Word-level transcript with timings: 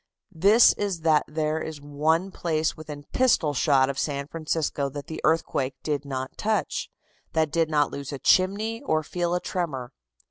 This 0.33 0.73
is 0.79 1.01
that 1.01 1.23
there 1.27 1.61
is 1.61 1.79
one 1.79 2.31
place 2.31 2.75
within 2.75 3.03
pistol 3.13 3.53
shot 3.53 3.87
of 3.87 3.99
San 3.99 4.25
Francisco 4.27 4.89
that 4.89 5.05
the 5.05 5.21
earthquake 5.23 5.75
did 5.83 6.05
not 6.05 6.39
touch, 6.39 6.89
that 7.33 7.51
did 7.51 7.69
not 7.69 7.91
lose 7.91 8.11
a 8.11 8.17
chimney 8.17 8.81
or 8.81 9.03
feel 9.03 9.35
a 9.35 9.39
tremor. 9.39 9.93